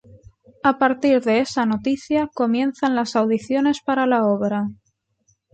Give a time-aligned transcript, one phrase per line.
[0.69, 4.65] A partir de esa noticia comienzan las audiciones para la obra.